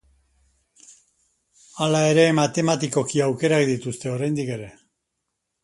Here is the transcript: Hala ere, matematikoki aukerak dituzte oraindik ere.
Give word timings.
Hala 1.83 2.01
ere, 2.13 2.25
matematikoki 2.41 3.23
aukerak 3.29 3.69
dituzte 3.73 4.13
oraindik 4.17 4.53
ere. 4.59 4.75